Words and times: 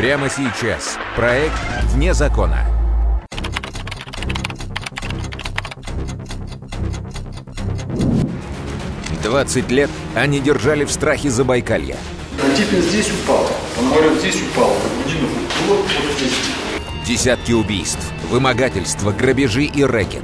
Прямо 0.00 0.30
сейчас. 0.30 0.96
Проект 1.14 1.52
«Вне 1.92 2.14
закона». 2.14 2.64
Двадцать 9.22 9.70
лет 9.70 9.90
они 10.14 10.40
держали 10.40 10.86
в 10.86 10.90
страхе 10.90 11.28
Забайкалья. 11.28 11.98
Антипин 12.42 12.80
здесь 12.80 13.10
упал, 13.10 13.46
Пономарев 13.76 14.18
здесь 14.20 14.36
упал, 14.40 14.72
вот, 15.68 15.78
вот 15.78 15.86
здесь. 16.16 16.32
Десятки 17.06 17.52
убийств, 17.52 18.10
вымогательства, 18.30 19.12
грабежи 19.12 19.64
и 19.64 19.84
рэкет. 19.84 20.22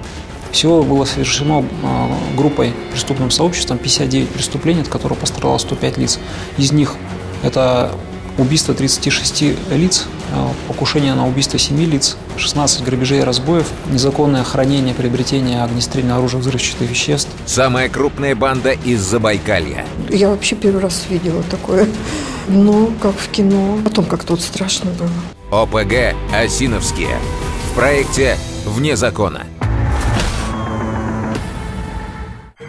Всего 0.52 0.84
было 0.84 1.04
совершено 1.04 1.62
а, 1.84 2.08
группой 2.34 2.72
преступным 2.92 3.30
сообществом 3.30 3.76
59 3.76 4.30
преступлений, 4.30 4.80
от 4.80 4.88
которых 4.88 5.18
пострадало 5.18 5.58
105 5.58 5.98
лиц. 5.98 6.18
Из 6.56 6.72
них 6.72 6.94
это 7.42 7.94
убийство 8.38 8.74
36 8.74 9.56
лиц, 9.70 10.06
а, 10.32 10.52
покушение 10.68 11.14
на 11.14 11.26
убийство 11.26 11.58
7 11.58 11.78
лиц, 11.84 12.16
16 12.36 12.84
грабежей 12.84 13.20
и 13.20 13.22
разбоев, 13.22 13.66
незаконное 13.90 14.44
хранение, 14.44 14.94
приобретение 14.94 15.62
огнестрельного 15.62 16.18
оружия, 16.18 16.40
взрывчатых 16.40 16.88
веществ. 16.90 17.30
Самая 17.46 17.88
крупная 17.88 18.34
банда 18.34 18.72
из 18.72 19.00
Забайкалья. 19.00 19.84
Я 20.10 20.28
вообще 20.28 20.56
первый 20.56 20.82
раз 20.82 21.04
видела 21.08 21.42
такое. 21.50 21.86
Ну, 22.48 22.92
как 23.02 23.16
в 23.16 23.28
кино. 23.28 23.78
Потом 23.84 24.04
как 24.04 24.24
тут 24.24 24.40
страшно 24.40 24.90
было. 24.92 25.62
ОПГ 25.62 26.14
«Осиновские». 26.32 27.16
В 27.70 27.74
проекте 27.74 28.36
«Вне 28.64 28.96
закона». 28.96 29.46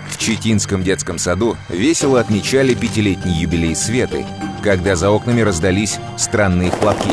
В 0.10 0.18
Читинском 0.18 0.84
детском 0.84 1.18
саду 1.18 1.56
весело 1.70 2.20
отмечали 2.20 2.74
пятилетний 2.74 3.34
юбилей 3.34 3.76
Светы, 3.76 4.26
когда 4.68 4.98
за 4.98 5.10
окнами 5.12 5.40
раздались 5.40 5.98
странные 6.18 6.72
хлопки. 6.72 7.10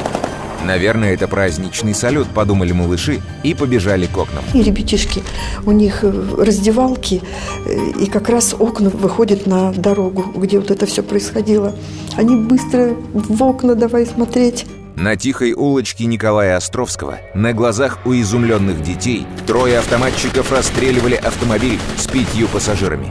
Наверное, 0.64 1.14
это 1.14 1.28
праздничный 1.28 1.94
салют, 1.94 2.26
подумали 2.26 2.72
малыши 2.72 3.20
и 3.44 3.54
побежали 3.54 4.06
к 4.06 4.18
окнам. 4.18 4.42
И 4.54 4.60
ребятишки, 4.60 5.22
у 5.64 5.70
них 5.70 6.00
э, 6.02 6.34
раздевалки, 6.36 7.22
э, 7.64 7.90
и 8.00 8.06
как 8.06 8.28
раз 8.28 8.56
окна 8.58 8.90
выходят 8.90 9.46
на 9.46 9.72
дорогу, 9.72 10.32
где 10.34 10.58
вот 10.58 10.72
это 10.72 10.84
все 10.86 11.04
происходило. 11.04 11.76
Они 12.16 12.34
быстро 12.34 12.96
в 13.12 13.40
окна 13.40 13.76
давай 13.76 14.04
смотреть. 14.04 14.66
На 14.96 15.14
тихой 15.14 15.52
улочке 15.52 16.06
Николая 16.06 16.56
Островского 16.56 17.20
на 17.36 17.52
глазах 17.52 18.00
у 18.04 18.14
изумленных 18.14 18.82
детей 18.82 19.28
трое 19.46 19.78
автоматчиков 19.78 20.50
расстреливали 20.50 21.14
автомобиль 21.14 21.78
с 21.98 22.08
пятью 22.08 22.48
пассажирами. 22.48 23.06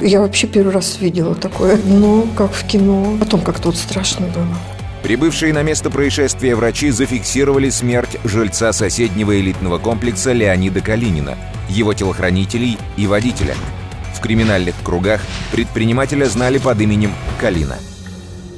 Я 0.00 0.20
вообще 0.20 0.46
первый 0.46 0.72
раз 0.72 0.98
видела 1.00 1.34
такое. 1.34 1.78
Ну, 1.84 2.26
как 2.36 2.52
в 2.52 2.66
кино. 2.66 3.16
Потом 3.18 3.40
как 3.42 3.60
тут 3.60 3.76
страшно 3.76 4.26
было. 4.28 4.46
Прибывшие 5.02 5.52
на 5.52 5.62
место 5.62 5.90
происшествия 5.90 6.54
врачи 6.54 6.90
зафиксировали 6.90 7.70
смерть 7.70 8.18
жильца 8.24 8.72
соседнего 8.72 9.38
элитного 9.38 9.78
комплекса 9.78 10.32
Леонида 10.32 10.82
Калинина, 10.82 11.36
его 11.68 11.94
телохранителей 11.94 12.78
и 12.96 13.06
водителя. 13.06 13.54
В 14.14 14.20
криминальных 14.20 14.74
кругах 14.84 15.22
предпринимателя 15.52 16.26
знали 16.26 16.58
под 16.58 16.80
именем 16.80 17.12
Калина. 17.40 17.78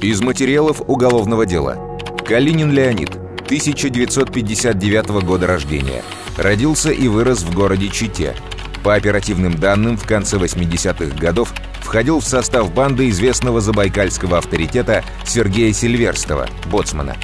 Из 0.01 0.21
материалов 0.21 0.81
уголовного 0.85 1.45
дела. 1.45 1.97
Калинин 2.25 2.71
Леонид, 2.71 3.11
1959 3.45 5.23
года 5.23 5.47
рождения. 5.47 6.03
Родился 6.37 6.91
и 6.91 7.07
вырос 7.07 7.43
в 7.43 7.53
городе 7.53 7.87
Чите. 7.87 8.35
По 8.83 8.95
оперативным 8.95 9.55
данным, 9.55 9.97
в 9.97 10.05
конце 10.05 10.37
80-х 10.37 11.17
годов 11.17 11.53
входил 11.79 12.19
в 12.19 12.25
состав 12.25 12.73
банды 12.73 13.09
известного 13.09 13.61
забайкальского 13.61 14.37
авторитета 14.37 15.03
Сергея 15.25 15.71
Сильверстова, 15.71 16.49
боцмана. 16.69 17.15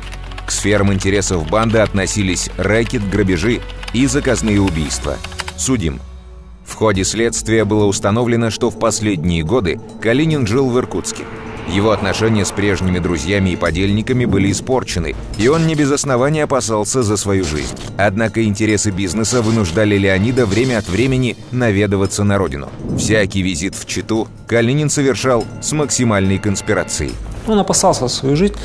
К 0.45 0.51
сферам 0.51 0.93
интересов 0.93 1.49
банды 1.49 1.79
относились 1.79 2.49
рэкет, 2.57 3.07
грабежи 3.09 3.59
и 3.93 4.05
заказные 4.05 4.61
убийства. 4.61 5.17
Судим. 5.57 5.99
В 6.65 6.75
ходе 6.75 7.03
следствия 7.03 7.65
было 7.65 7.85
установлено, 7.85 8.51
что 8.51 8.69
в 8.69 8.79
последние 8.79 9.43
годы 9.43 9.81
Калинин 10.01 10.47
жил 10.47 10.69
в 10.69 10.77
Иркутске. 10.79 11.25
Его 11.69 11.91
отношения 11.91 12.45
с 12.45 12.51
прежними 12.51 12.97
друзьями 12.97 13.51
и 13.51 13.55
подельниками 13.55 14.25
были 14.25 14.51
испорчены, 14.51 15.15
и 15.37 15.47
он 15.47 15.67
не 15.67 15.75
без 15.75 15.91
основания 15.91 16.43
опасался 16.43 17.03
за 17.03 17.15
свою 17.15 17.45
жизнь. 17.45 17.75
Однако 17.97 18.43
интересы 18.43 18.89
бизнеса 18.89 19.43
вынуждали 19.43 19.95
Леонида 19.95 20.47
время 20.47 20.79
от 20.79 20.89
времени 20.89 21.37
наведываться 21.51 22.23
на 22.23 22.37
родину. 22.39 22.69
Всякий 22.97 23.43
визит 23.43 23.75
в 23.75 23.85
Читу 23.85 24.27
Калинин 24.47 24.89
совершал 24.89 25.45
с 25.61 25.71
максимальной 25.71 26.39
конспирацией. 26.39 27.11
Он 27.47 27.59
опасался 27.59 28.07
за 28.07 28.13
свою 28.13 28.35
жизнь. 28.35 28.55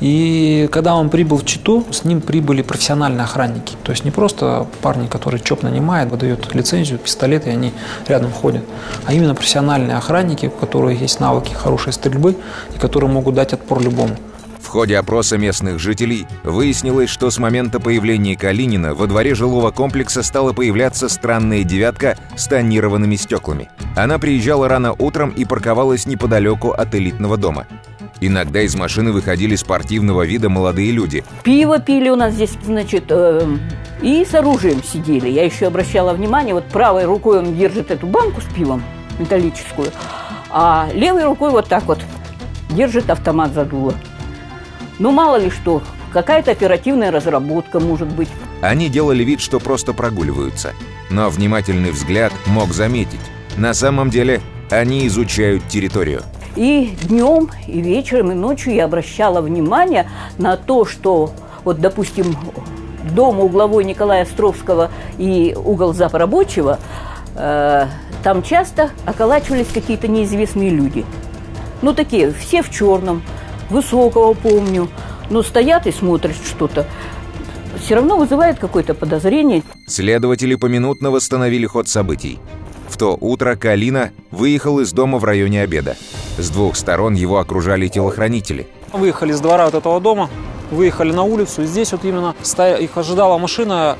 И 0.00 0.68
когда 0.72 0.94
он 0.94 1.10
прибыл 1.10 1.38
в 1.38 1.44
Читу, 1.44 1.84
с 1.90 2.04
ним 2.04 2.20
прибыли 2.20 2.62
профессиональные 2.62 3.24
охранники. 3.24 3.74
То 3.82 3.92
есть 3.92 4.04
не 4.04 4.10
просто 4.10 4.66
парни, 4.80 5.06
которые 5.06 5.40
ЧОП 5.40 5.62
нанимает, 5.62 6.10
выдает 6.10 6.54
лицензию, 6.54 6.98
пистолет, 6.98 7.46
и 7.46 7.50
они 7.50 7.72
рядом 8.08 8.32
ходят. 8.32 8.64
А 9.06 9.12
именно 9.12 9.34
профессиональные 9.34 9.96
охранники, 9.96 10.46
у 10.46 10.50
которых 10.50 11.00
есть 11.00 11.20
навыки 11.20 11.52
хорошей 11.52 11.92
стрельбы 11.92 12.36
и 12.74 12.78
которые 12.78 13.10
могут 13.10 13.34
дать 13.34 13.52
отпор 13.52 13.80
любому. 13.80 14.16
Ходе 14.72 14.96
опроса 14.96 15.36
местных 15.36 15.78
жителей 15.78 16.26
выяснилось, 16.44 17.10
что 17.10 17.28
с 17.30 17.36
момента 17.36 17.78
появления 17.78 18.38
Калинина 18.38 18.94
во 18.94 19.06
дворе 19.06 19.34
жилого 19.34 19.70
комплекса 19.70 20.22
стала 20.22 20.54
появляться 20.54 21.10
странная 21.10 21.62
девятка 21.62 22.16
с 22.36 22.46
тонированными 22.46 23.16
стеклами. 23.16 23.68
Она 23.94 24.18
приезжала 24.18 24.68
рано 24.68 24.94
утром 24.98 25.28
и 25.28 25.44
парковалась 25.44 26.06
неподалеку 26.06 26.70
от 26.70 26.94
элитного 26.94 27.36
дома. 27.36 27.66
Иногда 28.22 28.62
из 28.62 28.74
машины 28.74 29.12
выходили 29.12 29.56
спортивного 29.56 30.24
вида 30.24 30.48
молодые 30.48 30.90
люди. 30.90 31.22
Пиво 31.42 31.78
пили 31.78 32.08
у 32.08 32.16
нас 32.16 32.32
здесь, 32.32 32.56
значит, 32.64 33.04
э, 33.10 33.46
и 34.00 34.24
с 34.24 34.32
оружием 34.34 34.82
сидели. 34.82 35.28
Я 35.28 35.44
еще 35.44 35.66
обращала 35.66 36.14
внимание, 36.14 36.54
вот 36.54 36.64
правой 36.64 37.04
рукой 37.04 37.40
он 37.40 37.54
держит 37.54 37.90
эту 37.90 38.06
банку 38.06 38.40
с 38.40 38.54
пивом 38.54 38.82
металлическую, 39.18 39.90
а 40.48 40.88
левой 40.94 41.24
рукой 41.24 41.50
вот 41.50 41.68
так 41.68 41.84
вот 41.84 41.98
держит 42.70 43.10
автомат 43.10 43.52
за 43.52 43.66
дуло. 43.66 43.92
Ну, 44.98 45.10
мало 45.10 45.36
ли 45.36 45.50
что, 45.50 45.82
какая-то 46.12 46.50
оперативная 46.50 47.10
разработка 47.10 47.80
может 47.80 48.08
быть. 48.08 48.28
Они 48.60 48.88
делали 48.88 49.24
вид, 49.24 49.40
что 49.40 49.58
просто 49.58 49.92
прогуливаются. 49.92 50.74
Но 51.10 51.28
внимательный 51.30 51.90
взгляд 51.90 52.32
мог 52.46 52.72
заметить. 52.72 53.20
На 53.56 53.74
самом 53.74 54.10
деле 54.10 54.40
они 54.70 55.06
изучают 55.06 55.66
территорию. 55.68 56.22
И 56.56 56.96
днем, 57.02 57.50
и 57.66 57.80
вечером, 57.80 58.32
и 58.32 58.34
ночью 58.34 58.74
я 58.74 58.84
обращала 58.84 59.40
внимание 59.40 60.10
на 60.38 60.56
то, 60.56 60.84
что, 60.84 61.32
вот, 61.64 61.80
допустим, 61.80 62.36
дом 63.14 63.40
угловой 63.40 63.84
Николая 63.84 64.22
Островского 64.22 64.90
и 65.18 65.56
угол 65.56 65.94
Запорабочего, 65.94 66.78
э, 67.36 67.86
там 68.22 68.42
часто 68.42 68.90
околачивались 69.06 69.68
какие-то 69.72 70.08
неизвестные 70.08 70.70
люди. 70.70 71.04
Ну, 71.80 71.94
такие, 71.94 72.32
все 72.32 72.62
в 72.62 72.70
черном, 72.70 73.22
высокого 73.72 74.34
помню, 74.34 74.88
но 75.30 75.42
стоят 75.42 75.86
и 75.86 75.92
смотрят 75.92 76.36
что-то. 76.36 76.86
Все 77.80 77.96
равно 77.96 78.16
вызывает 78.16 78.58
какое-то 78.58 78.94
подозрение. 78.94 79.62
Следователи 79.88 80.54
поминутно 80.54 81.10
восстановили 81.10 81.66
ход 81.66 81.88
событий. 81.88 82.38
В 82.88 82.98
то 82.98 83.16
утро 83.20 83.56
Калина 83.56 84.10
выехал 84.30 84.78
из 84.78 84.92
дома 84.92 85.18
в 85.18 85.24
районе 85.24 85.62
обеда. 85.62 85.96
С 86.38 86.50
двух 86.50 86.76
сторон 86.76 87.14
его 87.14 87.38
окружали 87.38 87.88
телохранители. 87.88 88.68
Выехали 88.92 89.32
с 89.32 89.40
двора 89.40 89.64
вот 89.64 89.74
этого 89.74 90.00
дома, 90.00 90.28
выехали 90.70 91.10
на 91.10 91.22
улицу. 91.22 91.62
И 91.62 91.66
здесь 91.66 91.92
вот 91.92 92.04
именно 92.04 92.34
стоя, 92.42 92.76
их 92.76 92.96
ожидала 92.96 93.38
машина 93.38 93.96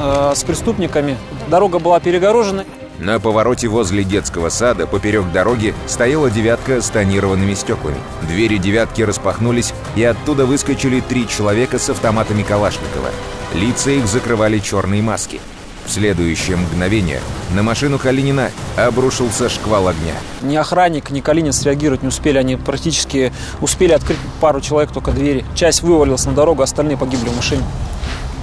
э, 0.00 0.32
с 0.34 0.44
преступниками. 0.44 1.16
Дорога 1.48 1.80
была 1.80 1.98
перегорожена. 1.98 2.64
На 2.98 3.20
повороте 3.20 3.68
возле 3.68 4.02
детского 4.02 4.48
сада 4.48 4.88
поперек 4.88 5.30
дороги 5.32 5.72
стояла 5.86 6.30
девятка 6.30 6.80
с 6.82 6.90
тонированными 6.90 7.54
стеклами. 7.54 7.98
Двери 8.22 8.56
девятки 8.56 9.02
распахнулись, 9.02 9.72
и 9.94 10.02
оттуда 10.02 10.46
выскочили 10.46 10.98
три 11.00 11.28
человека 11.28 11.78
с 11.78 11.90
автоматами 11.90 12.42
Калашникова. 12.42 13.10
Лица 13.54 13.92
их 13.92 14.08
закрывали 14.08 14.58
черные 14.58 15.00
маски. 15.00 15.40
В 15.86 15.90
следующее 15.90 16.56
мгновение 16.56 17.20
на 17.54 17.62
машину 17.62 17.98
Калинина 18.00 18.50
обрушился 18.76 19.48
шквал 19.48 19.86
огня. 19.88 20.14
Ни 20.42 20.56
охранник, 20.56 21.10
ни 21.10 21.20
Калинин 21.20 21.52
среагировать 21.52 22.02
не 22.02 22.08
успели. 22.08 22.36
Они 22.36 22.56
практически 22.56 23.32
успели 23.60 23.92
открыть 23.92 24.18
пару 24.40 24.60
человек 24.60 24.90
только 24.90 25.12
двери. 25.12 25.46
Часть 25.54 25.82
вывалилась 25.82 26.26
на 26.26 26.32
дорогу, 26.32 26.62
остальные 26.62 26.98
погибли 26.98 27.28
в 27.28 27.36
машине. 27.36 27.62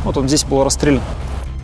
Вот 0.06 0.18
он 0.18 0.28
здесь 0.28 0.46
был 0.46 0.64
расстрелян. 0.64 1.04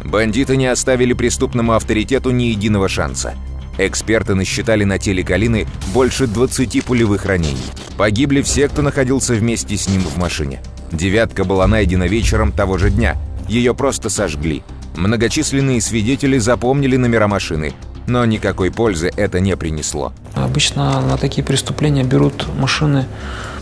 Бандиты 0.03 0.57
не 0.57 0.67
оставили 0.67 1.13
преступному 1.13 1.73
авторитету 1.73 2.31
ни 2.31 2.43
единого 2.43 2.89
шанса. 2.89 3.35
Эксперты 3.77 4.35
насчитали 4.35 4.83
на 4.83 4.99
теле 4.99 5.23
Калины 5.23 5.67
больше 5.93 6.27
20 6.27 6.83
пулевых 6.83 7.25
ранений. 7.25 7.57
Погибли 7.97 8.41
все, 8.41 8.67
кто 8.67 8.81
находился 8.81 9.33
вместе 9.33 9.77
с 9.77 9.87
ним 9.87 10.01
в 10.01 10.17
машине. 10.17 10.61
«девятка» 10.91 11.45
была 11.45 11.67
найдена 11.67 12.03
вечером 12.03 12.51
того 12.51 12.77
же 12.77 12.89
дня. 12.89 13.15
Ее 13.47 13.73
просто 13.73 14.09
сожгли. 14.09 14.63
Многочисленные 14.95 15.79
свидетели 15.79 16.37
запомнили 16.37 16.97
номера 16.97 17.27
машины, 17.27 17.73
но 18.07 18.25
никакой 18.25 18.71
пользы 18.71 19.11
это 19.15 19.39
не 19.39 19.55
принесло. 19.55 20.11
Обычно 20.35 21.01
на 21.01 21.17
такие 21.17 21.43
преступления 21.43 22.03
берут 22.03 22.47
машины 22.57 23.05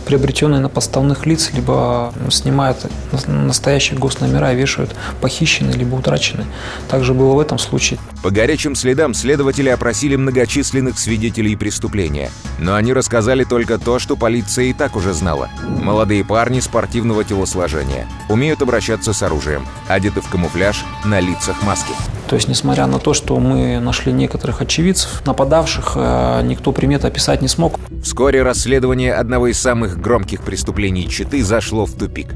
приобретенные 0.06 0.60
на 0.60 0.68
подставных 0.68 1.26
лиц, 1.26 1.50
либо 1.52 2.12
снимают 2.30 2.86
настоящие 3.26 3.98
госномера 3.98 4.52
и 4.52 4.56
вешают 4.56 4.94
похищенные 5.20 5.74
либо 5.74 5.94
утраченные. 5.94 6.46
Также 6.88 7.14
было 7.14 7.34
в 7.34 7.40
этом 7.40 7.58
случае. 7.58 7.98
По 8.22 8.30
горячим 8.30 8.74
следам 8.74 9.14
следователи 9.14 9.68
опросили 9.68 10.16
многочисленных 10.16 10.98
свидетелей 10.98 11.56
преступления. 11.56 12.30
Но 12.58 12.74
они 12.74 12.92
рассказали 12.92 13.44
только 13.44 13.78
то, 13.78 13.98
что 13.98 14.16
полиция 14.16 14.66
и 14.66 14.72
так 14.72 14.96
уже 14.96 15.14
знала. 15.14 15.48
Молодые 15.66 16.24
парни 16.24 16.60
спортивного 16.60 17.24
телосложения. 17.24 18.06
Умеют 18.28 18.62
обращаться 18.62 19.12
с 19.12 19.22
оружием. 19.22 19.66
Одеты 19.88 20.20
в 20.20 20.28
камуфляж, 20.28 20.84
на 21.04 21.20
лицах 21.20 21.62
маски. 21.62 21.92
То 22.30 22.36
есть, 22.36 22.46
несмотря 22.46 22.86
на 22.86 23.00
то, 23.00 23.12
что 23.12 23.40
мы 23.40 23.80
нашли 23.80 24.12
некоторых 24.12 24.62
очевидцев, 24.62 25.26
нападавших 25.26 25.94
э, 25.96 26.42
никто 26.44 26.70
примет 26.70 27.04
описать 27.04 27.42
не 27.42 27.48
смог. 27.48 27.80
Вскоре 28.04 28.44
расследование 28.44 29.14
одного 29.14 29.48
из 29.48 29.58
самых 29.58 30.00
громких 30.00 30.42
преступлений 30.42 31.08
Читы 31.08 31.42
зашло 31.42 31.86
в 31.86 31.94
тупик. 31.94 32.28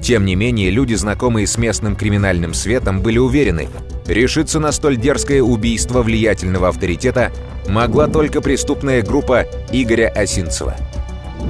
Тем 0.00 0.24
не 0.24 0.34
менее, 0.34 0.70
люди, 0.70 0.94
знакомые 0.94 1.46
с 1.46 1.56
местным 1.56 1.94
криминальным 1.94 2.52
светом, 2.52 3.00
были 3.00 3.18
уверены, 3.18 3.68
решиться 4.08 4.58
на 4.58 4.72
столь 4.72 4.96
дерзкое 4.96 5.40
убийство 5.40 6.02
влиятельного 6.02 6.66
авторитета 6.66 7.30
могла 7.68 8.08
только 8.08 8.40
преступная 8.40 9.02
группа 9.02 9.46
Игоря 9.70 10.08
Осинцева. 10.08 10.74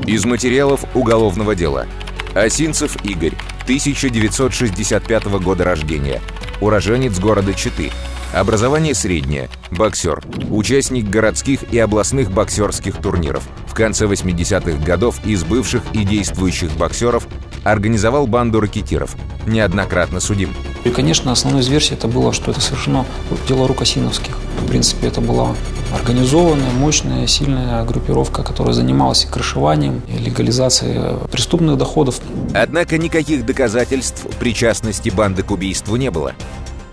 Из 0.07 0.27
материалов 0.27 0.85
уголовного 0.93 1.55
дела. 1.55 1.87
Осинцев 2.35 3.03
Игорь, 3.03 3.33
1965 3.63 5.25
года 5.41 5.65
рождения, 5.65 6.21
уроженец 6.61 7.19
города 7.19 7.55
Читы, 7.55 7.91
образование 8.33 8.95
среднее, 8.95 9.49
боксер, 9.71 10.23
участник 10.51 11.09
городских 11.09 11.73
и 11.73 11.79
областных 11.79 12.31
боксерских 12.31 12.97
турниров. 12.97 13.45
В 13.67 13.75
конце 13.75 14.07
80-х 14.07 14.85
годов 14.85 15.25
из 15.25 15.45
бывших 15.45 15.83
и 15.93 16.05
действующих 16.05 16.73
боксеров 16.73 17.27
организовал 17.65 18.27
банду 18.27 18.61
ракетиров, 18.61 19.17
неоднократно 19.47 20.21
судим. 20.21 20.55
И, 20.85 20.91
конечно, 20.91 21.33
основной 21.33 21.63
из 21.63 21.69
версий 21.69 21.95
это 21.95 22.09
было, 22.09 22.33
что 22.33 22.51
это 22.51 22.61
совершено 22.61 23.05
дело 23.47 23.67
рук 23.69 23.83
Осиновских. 23.83 24.37
В 24.63 24.69
принципе, 24.69 25.09
это 25.09 25.21
была 25.21 25.55
организованная, 25.93 26.71
мощная, 26.71 27.27
сильная 27.27 27.85
группировка, 27.85 28.43
которая 28.43 28.75
занималась 28.75 29.25
крышеванием, 29.25 30.03
и 30.09 30.19
легализацией 30.19 31.27
преступных 31.29 31.79
доходов. 31.79 32.21
Однако 32.55 32.99
никаких 32.99 33.47
доказательств 33.47 34.27
причастности 34.39 35.11
банды 35.11 35.43
к 35.43 35.51
убийству 35.51 35.97
не 35.97 36.11
было. 36.11 36.35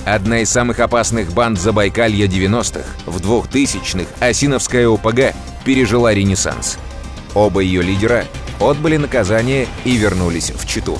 Одна 0.05 0.39
из 0.39 0.51
самых 0.51 0.79
опасных 0.79 1.33
банд 1.33 1.59
Забайкалья 1.59 2.27
90-х, 2.27 2.85
в 3.07 3.17
2000-х 3.17 4.05
Осиновская 4.19 4.87
ОПГ 4.87 5.33
пережила 5.63 6.13
ренессанс. 6.13 6.77
Оба 7.33 7.61
ее 7.61 7.81
лидера 7.81 8.25
отбыли 8.59 8.97
наказание 8.97 9.67
и 9.83 9.97
вернулись 9.97 10.51
в 10.51 10.67
Читу. 10.67 10.97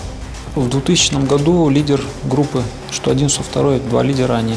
В 0.55 0.69
2000 0.69 1.25
году 1.27 1.69
лидер 1.69 2.01
группы, 2.23 2.63
что 2.89 3.11
один, 3.11 3.29
что 3.29 3.43
второй, 3.43 3.79
два 3.79 4.01
лидера, 4.01 4.35
они 4.35 4.55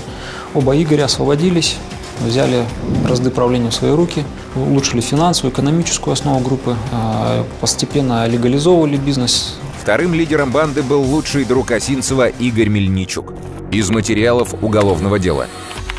оба 0.54 0.80
Игоря 0.80 1.04
освободились, 1.04 1.76
взяли 2.20 2.64
разды 3.06 3.30
правления 3.30 3.70
в 3.70 3.74
свои 3.74 3.92
руки, 3.92 4.24
улучшили 4.54 5.00
финансовую, 5.00 5.52
экономическую 5.52 6.12
основу 6.12 6.40
группы, 6.40 6.76
а, 6.92 7.44
постепенно 7.60 8.26
легализовывали 8.26 8.96
бизнес. 8.96 9.58
Вторым 9.80 10.14
лидером 10.14 10.50
банды 10.50 10.82
был 10.82 11.02
лучший 11.02 11.44
друг 11.44 11.70
Осинцева 11.70 12.28
Игорь 12.28 12.68
Мельничук. 12.68 13.32
Из 13.70 13.90
материалов 13.90 14.54
уголовного 14.62 15.18
дела. 15.18 15.46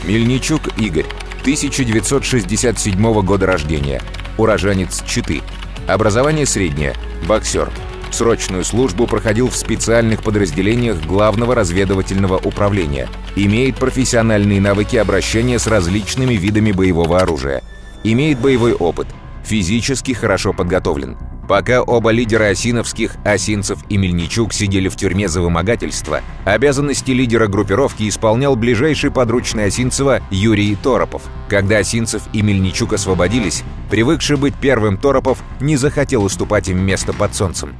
Мельничук 0.03 0.61
Игорь, 0.77 1.05
1967 1.41 3.21
года 3.21 3.45
рождения, 3.45 4.01
уроженец 4.37 5.03
Читы. 5.05 5.41
Образование 5.87 6.45
среднее, 6.45 6.95
боксер. 7.27 7.71
Срочную 8.11 8.63
службу 8.63 9.07
проходил 9.07 9.49
в 9.49 9.55
специальных 9.55 10.23
подразделениях 10.23 11.01
Главного 11.05 11.55
разведывательного 11.55 12.37
управления. 12.37 13.07
Имеет 13.35 13.77
профессиональные 13.77 14.59
навыки 14.59 14.95
обращения 14.95 15.59
с 15.59 15.67
различными 15.67 16.33
видами 16.33 16.71
боевого 16.71 17.19
оружия. 17.19 17.61
Имеет 18.03 18.39
боевой 18.39 18.73
опыт. 18.73 19.07
Физически 19.43 20.13
хорошо 20.13 20.53
подготовлен. 20.53 21.17
Пока 21.49 21.81
оба 21.81 22.11
лидера 22.11 22.49
Осиновских, 22.49 23.15
Осинцев 23.25 23.79
и 23.89 23.97
Мельничук 23.97 24.53
сидели 24.53 24.87
в 24.87 24.95
тюрьме 24.95 25.27
за 25.27 25.41
вымогательство, 25.41 26.21
обязанности 26.45 27.09
лидера 27.09 27.47
группировки 27.47 28.07
исполнял 28.07 28.55
ближайший 28.55 29.09
подручный 29.09 29.65
Осинцева 29.65 30.21
Юрий 30.29 30.75
Торопов. 30.75 31.23
Когда 31.47 31.79
Осинцев 31.79 32.21
и 32.33 32.43
Мельничук 32.43 32.93
освободились, 32.93 33.63
привыкший 33.89 34.37
быть 34.37 34.53
первым 34.53 34.97
Торопов 34.97 35.39
не 35.59 35.75
захотел 35.75 36.23
уступать 36.23 36.69
им 36.69 36.85
место 36.85 37.13
под 37.13 37.33
солнцем. 37.33 37.73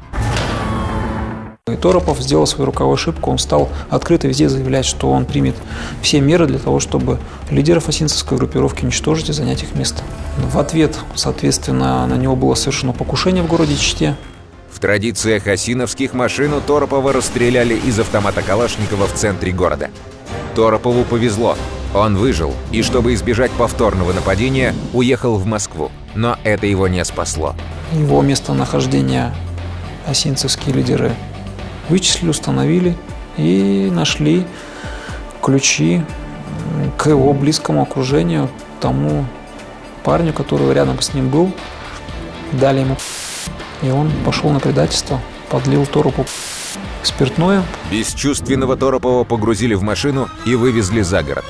И 1.71 1.77
Торопов 1.77 2.19
сделал 2.19 2.48
свою 2.48 2.66
руковую 2.66 2.95
ошибку, 2.95 3.31
он 3.31 3.38
стал 3.38 3.69
открыто 3.89 4.27
везде 4.27 4.50
заявлять, 4.50 4.86
что 4.86 5.12
он 5.12 5.25
примет 5.25 5.56
все 6.01 6.21
меры 6.21 6.48
для 6.48 6.60
того, 6.60 6.80
чтобы 6.80 7.19
лидеров 7.50 7.89
осинцевской 7.89 8.38
группировки 8.38 8.83
уничтожить 8.83 9.30
и 9.30 9.33
занять 9.33 9.63
их 9.63 9.75
место. 9.75 10.04
В 10.38 10.57
ответ, 10.57 10.98
соответственно, 11.16 12.06
на 12.07 12.16
него 12.16 12.36
было 12.36 12.56
совершено 12.56 12.94
покушение 12.94 13.44
в 13.44 13.48
городе 13.48 13.75
Чите. 13.75 14.16
В 14.71 14.80
традициях 14.80 15.48
осиновских 15.48 16.13
машину 16.13 16.62
Торопова 16.66 17.12
расстреляли 17.12 17.75
из 17.75 18.00
автомата 18.00 18.42
Калашникова 18.42 19.07
в 19.07 19.13
центре 19.13 19.51
города. 19.51 19.89
Торопову 20.56 21.04
повезло. 21.04 21.57
Он 21.94 22.16
выжил 22.16 22.54
и, 22.71 22.83
чтобы 22.83 23.13
избежать 23.13 23.51
повторного 23.51 24.13
нападения, 24.13 24.75
уехал 24.94 25.38
в 25.38 25.45
Москву. 25.45 25.92
Но 26.16 26.38
это 26.44 26.68
его 26.68 26.88
не 26.88 27.04
спасло. 27.04 27.56
Его 27.94 28.21
местонахождение 28.21 29.33
осинцевские 30.06 30.75
лидеры 30.75 31.12
вычислили, 31.89 32.30
установили 32.30 32.95
и 33.38 33.89
нашли 33.91 34.45
ключи 35.41 36.03
к 36.97 37.07
его 37.07 37.33
близкому 37.33 37.81
окружению, 37.81 38.50
тому 38.80 39.25
парню, 40.03 40.33
который 40.33 40.74
рядом 40.74 41.01
с 41.01 41.13
ним 41.13 41.30
был, 41.30 41.51
дали 42.53 42.80
ему 42.80 42.97
и 43.81 43.89
он 43.89 44.12
пошел 44.25 44.50
на 44.50 44.59
предательство, 44.59 45.21
подлил 45.50 45.86
Торопу 45.86 46.25
спиртное. 47.03 47.63
Бесчувственного 47.92 48.75
Торопова 48.75 49.24
погрузили 49.24 49.74
в 49.74 49.83
машину 49.83 50.30
и 50.45 50.56
вывезли 50.56 51.01
за 51.01 51.24
город. 51.24 51.45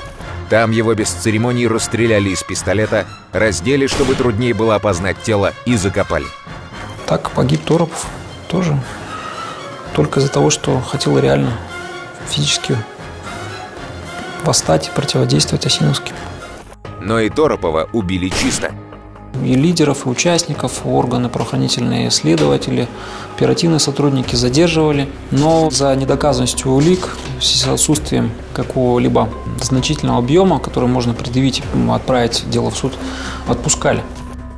Там 0.48 0.70
его 0.70 0.94
без 0.94 1.10
церемоний 1.10 1.66
расстреляли 1.66 2.30
из 2.30 2.42
пистолета, 2.42 3.06
раздели, 3.32 3.86
чтобы 3.86 4.14
труднее 4.14 4.54
было 4.54 4.76
опознать 4.76 5.20
тело, 5.22 5.52
и 5.64 5.76
закопали. 5.76 6.26
Так 7.06 7.30
погиб 7.32 7.64
Торопов 7.64 8.06
тоже 8.48 8.76
только 9.94 10.20
из-за 10.20 10.30
того, 10.30 10.50
что 10.50 10.80
хотел 10.80 11.18
реально 11.18 11.52
физически 12.28 12.76
восстать 14.44 14.88
и 14.88 14.90
противодействовать 14.90 15.66
Осиновским. 15.66 16.14
Но 17.00 17.20
и 17.20 17.28
Торопова 17.28 17.88
убили 17.92 18.28
чисто. 18.28 18.72
И 19.44 19.54
лидеров, 19.54 20.06
и 20.06 20.08
участников, 20.08 20.84
органы 20.84 21.28
правоохранительные 21.28 22.10
следователи, 22.10 22.88
оперативные 23.36 23.78
сотрудники 23.78 24.34
задерживали, 24.34 25.08
но 25.30 25.70
за 25.70 25.94
недоказанностью 25.94 26.70
улик, 26.72 27.16
с 27.40 27.66
отсутствием 27.66 28.32
какого-либо 28.52 29.30
значительного 29.62 30.18
объема, 30.18 30.58
который 30.58 30.88
можно 30.88 31.14
предъявить, 31.14 31.62
отправить 31.90 32.44
дело 32.50 32.70
в 32.70 32.76
суд, 32.76 32.92
отпускали. 33.46 34.02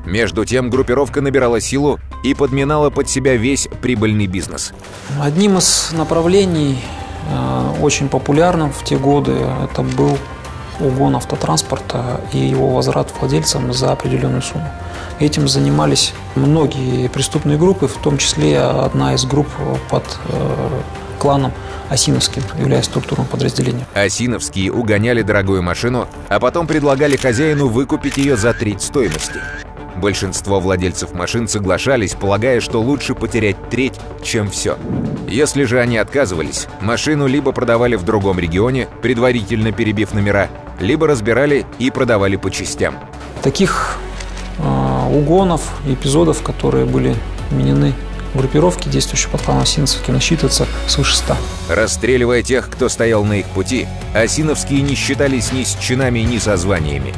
Между 0.04 0.44
тем 0.44 0.71
группировка 0.71 1.21
набирала 1.21 1.61
силу 1.61 2.00
и 2.23 2.35
подминала 2.35 2.90
под 2.90 3.09
себя 3.09 3.37
весь 3.37 3.68
прибыльный 3.80 4.26
бизнес. 4.26 4.73
Одним 5.21 5.59
из 5.59 5.90
направлений, 5.92 6.82
э, 7.30 7.73
очень 7.80 8.09
популярным 8.09 8.73
в 8.73 8.82
те 8.85 8.97
годы, 8.97 9.32
это 9.64 9.82
был 9.82 10.18
угон 10.80 11.16
автотранспорта 11.16 12.21
и 12.32 12.38
его 12.38 12.68
возврат 12.68 13.12
владельцам 13.18 13.73
за 13.73 13.92
определенную 13.92 14.42
сумму. 14.42 14.68
Этим 15.21 15.47
занимались 15.47 16.14
многие 16.35 17.09
преступные 17.09 17.59
группы, 17.59 17.87
в 17.87 17.97
том 17.99 18.18
числе 18.18 18.61
одна 18.61 19.14
из 19.14 19.25
групп 19.25 19.47
под 19.88 20.04
э, 20.28 20.80
кланом 21.18 21.52
Осиновским, 21.88 22.42
являясь 22.59 22.87
структурным 22.87 23.26
подразделением. 23.26 23.85
Осиновские 23.94 24.73
угоняли 24.73 25.23
дорогую 25.23 25.62
машину, 25.62 26.09
а 26.28 26.40
потом 26.40 26.66
предлагали 26.66 27.16
хозяину 27.16 27.68
выкупить 27.68 28.16
ее 28.16 28.37
за 28.37 28.54
треть 28.54 28.82
стоимости. 28.82 29.40
Большинство 29.96 30.61
владельцев 30.61 31.12
машин 31.12 31.49
соглашались, 31.49 32.14
полагая, 32.14 32.61
что 32.61 32.80
лучше 32.80 33.14
потерять 33.14 33.56
треть, 33.70 33.94
чем 34.22 34.50
все. 34.50 34.76
Если 35.28 35.64
же 35.64 35.80
они 35.80 35.99
отказывались, 35.99 36.66
машину 36.80 37.26
либо 37.26 37.52
продавали 37.52 37.96
в 37.96 38.04
другом 38.04 38.38
регионе, 38.38 38.88
предварительно 39.02 39.72
перебив 39.72 40.14
номера, 40.14 40.49
либо 40.80 41.06
разбирали 41.06 41.66
и 41.78 41.90
продавали 41.90 42.37
по 42.37 42.50
частям. 42.50 42.96
Таких 43.42 43.99
э, 44.58 45.08
угонов, 45.11 45.62
эпизодов, 45.87 46.42
которые 46.42 46.87
были 46.87 47.14
вменены 47.50 47.94
группировки, 48.34 48.88
действующие 48.88 49.30
под 49.30 49.42
кланом 49.42 49.62
Осиновки, 49.62 50.11
насчитывается 50.11 50.66
свыше 50.87 51.16
100. 51.16 51.37
Расстреливая 51.68 52.42
тех, 52.42 52.68
кто 52.70 52.88
стоял 52.88 53.25
на 53.25 53.34
их 53.34 53.46
пути, 53.46 53.87
Осиновские 54.14 54.82
не 54.82 54.94
считались 54.94 55.52
ни 55.52 55.64
с 55.64 55.75
чинами, 55.75 56.20
ни 56.20 56.38
со 56.38 56.56
званиями. 56.56 57.14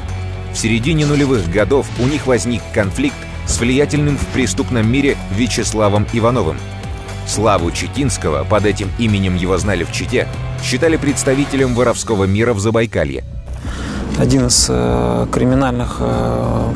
В 0.54 0.56
середине 0.56 1.04
нулевых 1.04 1.50
годов 1.50 1.86
у 1.98 2.06
них 2.06 2.28
возник 2.28 2.62
конфликт, 2.72 3.16
с 3.46 3.58
влиятельным 3.58 4.16
в 4.16 4.24
преступном 4.28 4.90
мире 4.90 5.16
Вячеславом 5.36 6.06
Ивановым. 6.12 6.56
Славу 7.26 7.72
Читинского, 7.72 8.44
под 8.44 8.64
этим 8.64 8.88
именем 8.98 9.34
его 9.34 9.58
знали 9.58 9.82
в 9.82 9.90
Чите, 9.92 10.28
считали 10.62 10.96
представителем 10.96 11.74
воровского 11.74 12.24
мира 12.24 12.54
в 12.54 12.60
Забайкалье. 12.60 13.24
Один 14.16 14.46
из 14.46 14.66
э, 14.70 15.26
криминальных 15.32 15.96
э, 15.98 16.72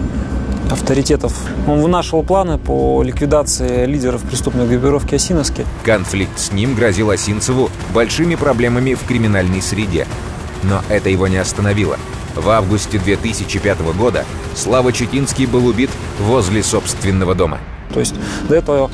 авторитетов. 0.72 1.32
Он 1.68 1.80
вынашивал 1.80 2.24
планы 2.24 2.58
по 2.58 3.02
ликвидации 3.04 3.86
лидеров 3.86 4.22
преступной 4.22 4.66
группировки 4.66 5.14
Осиновски. 5.14 5.64
Конфликт 5.84 6.36
с 6.38 6.50
ним 6.50 6.74
грозил 6.74 7.10
Осинцеву 7.10 7.70
большими 7.94 8.34
проблемами 8.34 8.94
в 8.94 9.04
криминальной 9.04 9.62
среде. 9.62 10.06
Но 10.64 10.82
это 10.88 11.10
его 11.10 11.28
не 11.28 11.36
остановило. 11.36 11.96
В 12.34 12.48
августе 12.50 12.98
2005 12.98 13.80
года 13.96 14.24
Слава 14.54 14.92
Читинский 14.92 15.46
был 15.46 15.66
убит 15.66 15.90
возле 16.20 16.62
собственного 16.62 17.34
дома. 17.34 17.58
То 17.92 18.00
есть 18.00 18.14
до 18.48 18.54
этого 18.54 18.90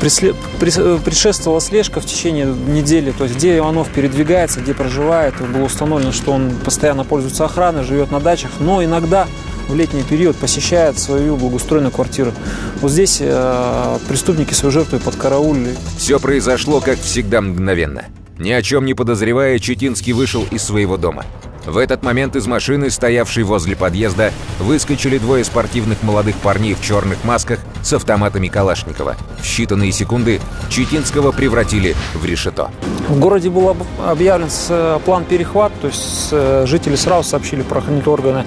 предшествовала 0.00 1.60
слежка 1.60 2.00
в 2.00 2.06
течение 2.06 2.46
недели, 2.46 3.12
то 3.12 3.24
есть 3.24 3.36
где 3.36 3.56
Иванов 3.56 3.88
передвигается, 3.88 4.60
где 4.60 4.74
проживает. 4.74 5.34
Было 5.40 5.64
установлено, 5.64 6.12
что 6.12 6.32
он 6.32 6.52
постоянно 6.64 7.04
пользуется 7.04 7.44
охраной, 7.44 7.84
живет 7.84 8.10
на 8.10 8.20
дачах, 8.20 8.50
но 8.60 8.84
иногда 8.84 9.26
в 9.68 9.74
летний 9.74 10.02
период 10.02 10.36
посещает 10.36 10.98
свою 10.98 11.36
благоустроенную 11.36 11.90
квартиру. 11.90 12.32
Вот 12.80 12.90
здесь 12.90 13.18
э, 13.20 13.98
преступники 14.08 14.54
свою 14.54 14.70
жертву 14.70 14.98
подкараулили. 14.98 15.74
Все 15.98 16.20
произошло, 16.20 16.80
как 16.80 17.00
всегда, 17.00 17.40
мгновенно. 17.40 18.04
Ни 18.38 18.52
о 18.52 18.62
чем 18.62 18.84
не 18.84 18.94
подозревая, 18.94 19.58
Четинский 19.58 20.12
вышел 20.12 20.46
из 20.50 20.62
своего 20.62 20.96
дома. 20.96 21.24
В 21.66 21.78
этот 21.78 22.04
момент 22.04 22.36
из 22.36 22.46
машины, 22.46 22.90
стоявшей 22.90 23.42
возле 23.42 23.74
подъезда, 23.74 24.32
выскочили 24.60 25.18
двое 25.18 25.42
спортивных 25.42 26.00
молодых 26.04 26.36
парней 26.36 26.74
в 26.74 26.80
черных 26.80 27.24
масках 27.24 27.58
с 27.82 27.92
автоматами 27.92 28.46
Калашникова. 28.46 29.16
В 29.38 29.42
считанные 29.42 29.90
секунды 29.90 30.40
Читинского 30.70 31.32
превратили 31.32 31.96
в 32.14 32.24
решето. 32.24 32.70
В 33.08 33.18
городе 33.18 33.50
был 33.50 33.76
объявлен 34.04 34.48
э, 34.68 34.98
план 35.04 35.24
перехват, 35.24 35.72
то 35.80 35.88
есть 35.88 36.28
э, 36.30 36.66
жители 36.68 36.94
сразу 36.94 37.28
сообщили 37.28 37.62
правоохранительные 37.62 38.12
органы 38.12 38.46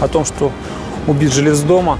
о 0.00 0.06
том, 0.06 0.24
что 0.24 0.52
убит 1.08 1.32
жилец 1.32 1.58
дома. 1.60 1.98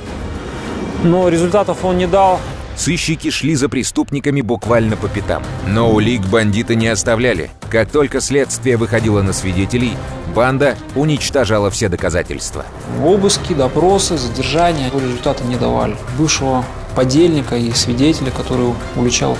Но 1.02 1.28
результатов 1.28 1.84
он 1.84 1.98
не 1.98 2.06
дал. 2.06 2.38
Сыщики 2.76 3.30
шли 3.30 3.56
за 3.56 3.68
преступниками 3.68 4.40
буквально 4.40 4.96
по 4.96 5.08
пятам. 5.08 5.42
Но 5.66 5.90
улик 5.90 6.22
бандиты 6.26 6.76
не 6.76 6.86
оставляли. 6.88 7.50
Как 7.70 7.90
только 7.90 8.20
следствие 8.20 8.76
выходило 8.76 9.20
на 9.22 9.32
свидетелей, 9.32 9.92
банда 10.30 10.76
уничтожала 10.94 11.70
все 11.70 11.88
доказательства. 11.88 12.64
Обыски, 13.04 13.52
допросы, 13.52 14.16
задержания 14.16 14.90
результата 14.90 15.44
не 15.44 15.56
давали. 15.56 15.96
Бывшего 16.18 16.64
подельника 16.94 17.56
и 17.56 17.70
свидетеля, 17.72 18.30
который 18.30 18.72
уличал 18.96 19.36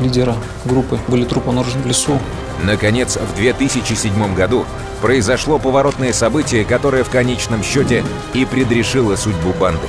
лидера 0.00 0.36
группы, 0.64 0.98
были 1.08 1.24
трупы 1.24 1.48
обнаружены 1.48 1.82
в 1.82 1.86
лесу. 1.86 2.18
Наконец, 2.64 3.16
в 3.16 3.36
2007 3.36 4.34
году 4.34 4.64
произошло 5.00 5.58
поворотное 5.58 6.12
событие, 6.12 6.64
которое 6.64 7.04
в 7.04 7.10
конечном 7.10 7.62
счете 7.62 8.04
и 8.34 8.44
предрешило 8.44 9.16
судьбу 9.16 9.52
банды. 9.58 9.86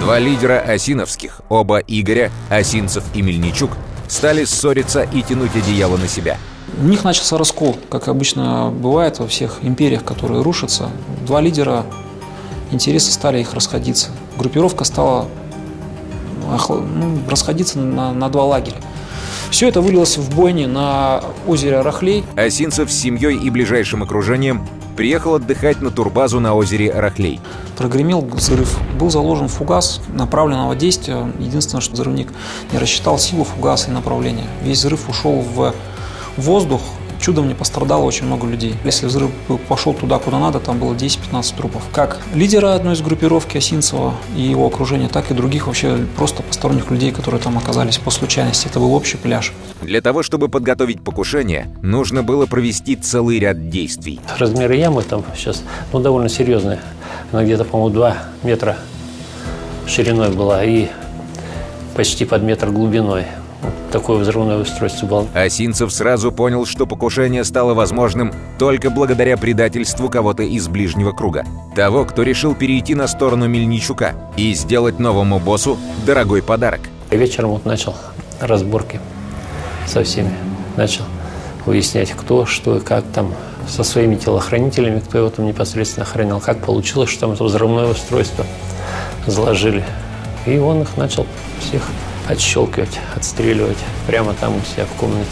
Два 0.00 0.18
лидера 0.18 0.60
осиновских, 0.60 1.40
оба 1.48 1.78
Игоря, 1.78 2.30
Осинцев 2.48 3.04
и 3.14 3.22
Мельничук, 3.22 3.72
стали 4.08 4.44
ссориться 4.44 5.02
и 5.02 5.22
тянуть 5.22 5.56
одеяло 5.56 5.96
на 5.96 6.06
себя. 6.06 6.36
У 6.80 6.84
них 6.84 7.04
начался 7.04 7.36
раскол, 7.36 7.76
как 7.90 8.08
обычно 8.08 8.70
бывает 8.70 9.18
во 9.18 9.26
всех 9.26 9.58
империях, 9.62 10.04
которые 10.04 10.42
рушатся. 10.42 10.90
Два 11.26 11.40
лидера, 11.40 11.84
интересы 12.70 13.12
стали 13.12 13.40
их 13.40 13.52
расходиться. 13.54 14.10
Группировка 14.38 14.84
стала 14.84 15.28
ну, 16.68 17.18
расходиться 17.28 17.78
на, 17.78 18.12
на 18.12 18.28
два 18.28 18.44
лагеря. 18.44 18.76
Все 19.50 19.68
это 19.68 19.82
вылилось 19.82 20.16
в 20.16 20.34
бойни 20.34 20.64
на 20.64 21.22
озере 21.46 21.82
Рахлей. 21.82 22.24
Осинцев 22.36 22.90
с 22.90 22.94
семьей 22.94 23.36
и 23.36 23.50
ближайшим 23.50 24.02
окружением 24.02 24.66
приехал 24.96 25.34
отдыхать 25.34 25.82
на 25.82 25.90
турбазу 25.90 26.40
на 26.40 26.54
озере 26.54 26.90
Рахлей. 26.90 27.40
Прогремел 27.76 28.22
взрыв. 28.22 28.78
Был 28.98 29.10
заложен 29.10 29.48
фугас 29.48 30.00
направленного 30.14 30.74
действия. 30.74 31.30
Единственное, 31.38 31.82
что 31.82 31.94
взрывник 31.94 32.32
не 32.72 32.78
рассчитал 32.78 33.18
силу 33.18 33.44
фугаса 33.44 33.90
и 33.90 33.92
направления. 33.92 34.46
Весь 34.62 34.78
взрыв 34.78 35.08
ушел 35.08 35.40
в 35.40 35.74
воздух, 36.36 36.80
чудом 37.22 37.48
не 37.48 37.54
пострадало 37.54 38.02
очень 38.02 38.26
много 38.26 38.46
людей. 38.46 38.74
Если 38.84 39.06
взрыв 39.06 39.30
пошел 39.68 39.94
туда, 39.94 40.18
куда 40.18 40.38
надо, 40.38 40.58
там 40.58 40.78
было 40.78 40.92
10-15 40.92 41.56
трупов. 41.56 41.82
Как 41.92 42.20
лидера 42.34 42.74
одной 42.74 42.94
из 42.94 43.00
группировки 43.00 43.56
Осинцева 43.56 44.14
и 44.36 44.42
его 44.42 44.66
окружения, 44.66 45.08
так 45.08 45.30
и 45.30 45.34
других 45.34 45.68
вообще 45.68 45.98
просто 46.16 46.42
посторонних 46.42 46.90
людей, 46.90 47.12
которые 47.12 47.40
там 47.40 47.56
оказались 47.56 47.98
по 47.98 48.10
случайности. 48.10 48.66
Это 48.66 48.80
был 48.80 48.92
общий 48.94 49.16
пляж. 49.16 49.52
Для 49.80 50.00
того, 50.00 50.22
чтобы 50.22 50.48
подготовить 50.48 51.02
покушение, 51.02 51.68
нужно 51.82 52.22
было 52.22 52.46
провести 52.46 52.96
целый 52.96 53.38
ряд 53.38 53.70
действий. 53.70 54.20
Размеры 54.38 54.76
ямы 54.76 55.02
там 55.02 55.24
сейчас 55.36 55.62
ну, 55.92 56.00
довольно 56.00 56.28
серьезные. 56.28 56.80
Она 57.30 57.44
где-то, 57.44 57.64
по-моему, 57.64 57.94
2 57.94 58.16
метра 58.42 58.76
шириной 59.86 60.30
была 60.30 60.64
и 60.64 60.88
почти 61.94 62.24
под 62.24 62.42
метр 62.42 62.70
глубиной 62.70 63.26
такое 63.90 64.18
взрывное 64.18 64.58
устройство 64.58 65.06
было. 65.06 65.26
Осинцев 65.34 65.92
сразу 65.92 66.32
понял, 66.32 66.66
что 66.66 66.86
покушение 66.86 67.44
стало 67.44 67.74
возможным 67.74 68.32
только 68.58 68.90
благодаря 68.90 69.36
предательству 69.36 70.08
кого-то 70.08 70.42
из 70.42 70.68
ближнего 70.68 71.12
круга. 71.12 71.44
Того, 71.76 72.04
кто 72.04 72.22
решил 72.22 72.54
перейти 72.54 72.94
на 72.94 73.06
сторону 73.06 73.46
Мельничука 73.46 74.14
и 74.36 74.54
сделать 74.54 74.98
новому 74.98 75.38
боссу 75.38 75.78
дорогой 76.06 76.42
подарок. 76.42 76.80
Вечером 77.10 77.50
вот 77.50 77.64
начал 77.64 77.94
разборки 78.40 79.00
со 79.86 80.02
всеми. 80.02 80.32
Начал 80.76 81.04
выяснять, 81.66 82.10
кто, 82.12 82.46
что 82.46 82.78
и 82.78 82.80
как 82.80 83.04
там 83.14 83.32
со 83.68 83.84
своими 83.84 84.16
телохранителями, 84.16 85.00
кто 85.00 85.18
его 85.18 85.30
там 85.30 85.46
непосредственно 85.46 86.04
охранял, 86.04 86.40
как 86.40 86.58
получилось, 86.58 87.10
что 87.10 87.20
там 87.20 87.34
взрывное 87.34 87.86
устройство 87.86 88.44
заложили. 89.26 89.84
И 90.46 90.58
он 90.58 90.82
их 90.82 90.96
начал 90.96 91.26
всех 91.60 91.82
отщелкивать, 92.28 93.00
отстреливать 93.14 93.78
прямо 94.06 94.34
там 94.34 94.56
у 94.56 94.60
себя 94.60 94.86
в 94.86 94.98
комнате. 94.98 95.30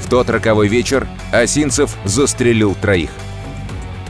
В 0.00 0.08
тот 0.08 0.28
роковой 0.28 0.68
вечер 0.68 1.08
Осинцев 1.32 1.96
застрелил 2.04 2.74
троих. 2.74 3.10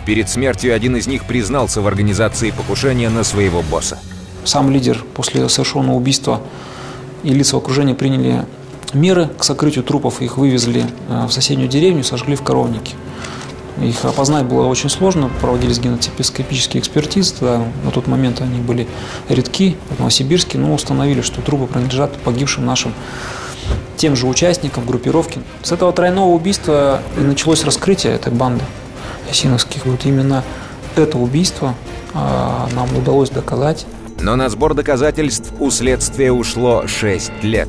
Перед 0.04 0.28
смертью 0.28 0.74
один 0.74 0.96
из 0.96 1.06
них 1.06 1.24
признался 1.24 1.80
в 1.80 1.86
организации 1.86 2.50
покушения 2.50 3.08
на 3.08 3.24
своего 3.24 3.62
босса. 3.62 3.98
Сам 4.44 4.70
лидер 4.70 5.02
после 5.14 5.48
совершенного 5.48 5.96
убийства 5.96 6.42
и 7.22 7.30
лица 7.30 7.56
окружения 7.56 7.94
приняли 7.94 8.44
меры 8.92 9.28
к 9.38 9.44
сокрытию 9.44 9.84
трупов, 9.84 10.20
их 10.20 10.36
вывезли 10.36 10.84
э, 11.08 11.26
в 11.26 11.32
соседнюю 11.32 11.68
деревню, 11.68 12.04
сожгли 12.04 12.36
в 12.36 12.42
коровнике. 12.42 12.94
Их 13.82 14.04
опознать 14.04 14.44
было 14.44 14.66
очень 14.66 14.88
сложно, 14.88 15.30
проводились 15.40 15.80
генотипоскопические 15.80 16.80
экспертизы, 16.80 17.34
тогда, 17.34 17.64
на 17.84 17.90
тот 17.90 18.06
момент 18.06 18.40
они 18.40 18.60
были 18.60 18.86
редки, 19.28 19.76
в 19.90 19.98
Новосибирске, 19.98 20.58
но 20.58 20.72
установили, 20.72 21.22
что 21.22 21.42
трупы 21.42 21.66
принадлежат 21.66 22.16
погибшим 22.18 22.64
нашим 22.64 22.94
тем 23.96 24.14
же 24.14 24.26
участникам 24.26 24.86
группировки. 24.86 25.40
С 25.62 25.72
этого 25.72 25.92
тройного 25.92 26.28
убийства 26.28 27.02
и 27.16 27.20
началось 27.20 27.64
раскрытие 27.64 28.14
этой 28.14 28.32
банды 28.32 28.64
Ясиновских. 29.28 29.86
Вот 29.86 30.04
именно 30.04 30.44
это 30.94 31.18
убийство 31.18 31.74
э, 32.12 32.16
нам 32.74 32.96
удалось 32.96 33.30
доказать. 33.30 33.86
Но 34.20 34.36
на 34.36 34.48
сбор 34.48 34.74
доказательств 34.74 35.52
у 35.58 35.70
следствия 35.70 36.30
ушло 36.30 36.86
6 36.86 37.42
лет. 37.42 37.68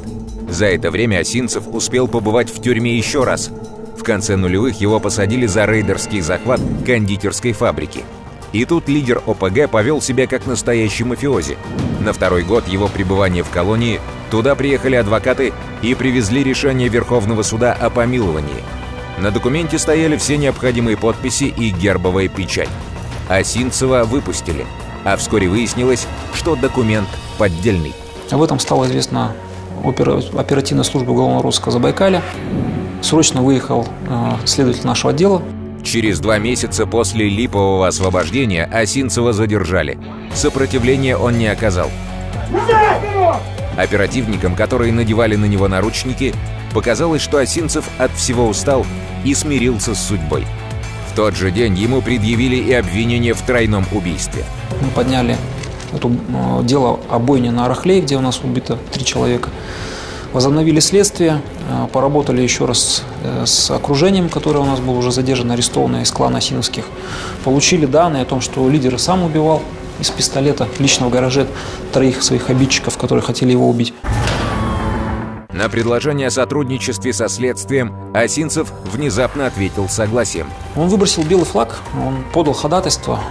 За 0.50 0.65
это 0.65 0.91
время 0.91 1.19
Осинцев 1.19 1.63
успел 1.71 2.07
побывать 2.07 2.55
в 2.55 2.62
тюрьме 2.62 2.95
еще 2.95 3.24
раз– 3.24 3.50
конце 4.05 4.38
нулевых 4.38 4.79
его 4.79 5.01
посадили 5.01 5.45
за 5.45 5.65
рейдерский 5.65 6.21
захват 6.21 6.62
кондитерской 6.85 7.51
фабрики. 7.51 8.05
И 8.53 8.63
тут 8.63 8.88
лидер 8.88 9.21
ОПГ 9.25 9.69
повел 9.69 10.01
себя 10.01 10.27
как 10.27 10.45
настоящий 10.45 11.03
мафиози. 11.03 11.57
На 12.00 12.13
второй 12.13 12.43
год 12.43 12.69
его 12.69 12.88
пребывания 12.88 13.43
в 13.43 13.50
колонии 13.50 14.00
туда 14.31 14.55
приехали 14.55 14.95
адвокаты 14.95 15.51
и 15.81 15.93
привезли 15.93 16.43
решение 16.43 16.88
Верховного 16.88 17.41
суда 17.41 17.74
о 17.74 17.89
помиловании. 17.89 18.63
На 19.17 19.31
документе 19.31 19.77
стояли 19.77 20.15
все 20.15 20.38
необходимые 20.38 20.95
подписи 20.95 21.45
и 21.45 21.69
гербовая 21.69 22.29
печать. 22.29 22.69
Осинцева 23.27 24.03
выпустили, 24.03 24.65
а 25.03 25.17
вскоре 25.17 25.50
выяснилось, 25.50 26.07
что 26.33 26.55
документ 26.55 27.07
поддельный. 27.38 27.93
Об 28.31 28.41
этом 28.41 28.59
стало 28.59 28.85
известно 28.85 29.33
оперативной 29.83 30.83
службе 30.83 31.12
уголовного 31.12 31.43
розыска 31.43 31.71
Забайкаля 31.71 32.24
срочно 33.05 33.41
выехал 33.41 33.88
э, 34.09 34.31
следователь 34.45 34.85
нашего 34.85 35.12
отдела. 35.12 35.41
Через 35.83 36.19
два 36.19 36.39
месяца 36.39 36.88
после 36.88 37.29
липового 37.29 37.88
освобождения 37.88 38.65
Осинцева 38.65 39.31
задержали. 39.33 40.00
Сопротивления 40.33 41.15
он 41.15 41.38
не 41.38 41.47
оказал. 41.47 41.91
Оперативникам, 43.77 44.55
которые 44.55 44.91
надевали 44.91 45.35
на 45.35 45.45
него 45.45 45.67
наручники, 45.67 46.33
показалось, 46.74 47.21
что 47.21 47.38
Осинцев 47.38 47.88
от 48.00 48.12
всего 48.13 48.47
устал 48.47 48.85
и 49.24 49.35
смирился 49.35 49.93
с 49.93 50.00
судьбой. 50.00 50.45
В 51.12 51.15
тот 51.15 51.35
же 51.35 51.51
день 51.51 51.75
ему 51.75 52.01
предъявили 52.01 52.55
и 52.55 52.74
обвинение 52.74 53.33
в 53.33 53.41
тройном 53.41 53.85
убийстве. 53.91 54.43
Мы 54.81 54.89
подняли 54.89 55.38
эту 55.93 56.12
э, 56.12 56.63
дело 56.63 57.00
о 57.09 57.19
бойне 57.19 57.51
на 57.51 57.65
Арахлее, 57.65 58.01
где 58.01 58.17
у 58.17 58.21
нас 58.21 58.41
убито 58.43 58.77
три 58.91 59.05
человека. 59.05 59.50
Возобновили 60.35 60.81
следствие, 60.81 61.41
э, 61.69 61.87
поработали 61.93 62.41
еще 62.41 62.65
раз 62.65 63.03
э, 63.23 63.45
с 63.45 63.71
окружением, 63.71 64.27
которое 64.27 64.59
у 64.59 64.65
нас 64.65 64.81
было 64.81 64.95
уже 64.97 65.13
задержано, 65.13 65.53
арестовано 65.53 66.01
из 66.01 66.11
клана 66.11 66.39
Осиновских. 66.39 66.83
Получили 67.45 67.85
данные 67.85 68.23
о 68.23 68.25
том, 68.25 68.41
что 68.41 68.67
лидер 68.67 68.99
сам 68.99 69.23
убивал 69.23 69.61
из 70.01 70.09
пистолета 70.09 70.67
лично 70.77 71.07
в 71.07 71.09
гараже 71.09 71.47
троих 71.93 72.21
своих 72.21 72.49
обидчиков, 72.49 72.97
которые 72.97 73.23
хотели 73.23 73.53
его 73.53 73.69
убить. 73.69 73.93
На 75.53 75.69
предложение 75.69 76.27
о 76.27 76.31
сотрудничестве 76.31 77.13
со 77.13 77.29
следствием 77.29 77.95
Осинцев 78.13 78.73
внезапно 78.91 79.45
ответил 79.47 79.87
согласием. 79.87 80.47
Он 80.75 80.89
выбросил 80.89 81.23
белый 81.23 81.45
флаг, 81.45 81.79
он 82.05 82.25
подал 82.33 82.53
ходатайство 82.53 83.21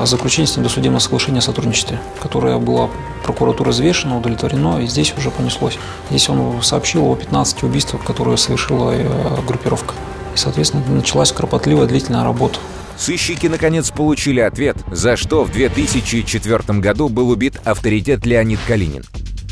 о 0.00 0.06
заключении 0.06 0.46
с 0.46 0.56
ним 0.56 0.64
досудебного 0.64 1.00
соглашения 1.00 1.38
о 1.38 1.42
сотрудничестве, 1.42 1.98
которое 2.20 2.58
было 2.58 2.90
прокуратурой 3.24 3.72
взвешено, 3.72 4.18
удовлетворено, 4.18 4.82
и 4.82 4.86
здесь 4.86 5.14
уже 5.16 5.30
понеслось. 5.30 5.78
Здесь 6.10 6.28
он 6.28 6.62
сообщил 6.62 7.06
о 7.06 7.16
15 7.16 7.62
убийствах, 7.64 8.04
которые 8.04 8.36
совершила 8.36 8.92
э, 8.92 9.06
группировка. 9.46 9.94
И, 10.34 10.38
соответственно, 10.38 10.84
началась 10.88 11.32
кропотливая 11.32 11.86
длительная 11.86 12.24
работа. 12.24 12.58
Сыщики 12.96 13.46
наконец 13.46 13.90
получили 13.90 14.40
ответ, 14.40 14.76
за 14.90 15.16
что 15.16 15.44
в 15.44 15.52
2004 15.52 16.78
году 16.78 17.08
был 17.08 17.28
убит 17.28 17.60
авторитет 17.64 18.24
Леонид 18.24 18.60
Калинин. 18.66 19.04